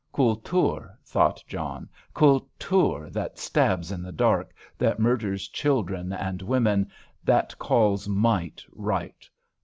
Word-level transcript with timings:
"Kultur," 0.11 0.97
thought 1.03 1.43
John; 1.47 1.87
"Kultur, 2.15 3.11
that 3.11 3.37
stabs 3.37 3.91
in 3.91 4.01
the 4.01 4.11
dark, 4.11 4.51
that 4.79 4.97
murders 4.99 5.47
children 5.47 6.11
and 6.11 6.41
women; 6.41 6.89
that 7.23 7.55
calls 7.59 8.07
might 8.09 8.65
right. 8.71 9.29